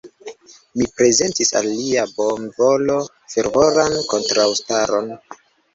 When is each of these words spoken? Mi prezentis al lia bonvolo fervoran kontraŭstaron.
Mi 0.81 0.87
prezentis 1.01 1.53
al 1.61 1.69
lia 1.81 2.07
bonvolo 2.15 2.99
fervoran 3.35 4.03
kontraŭstaron. 4.15 5.17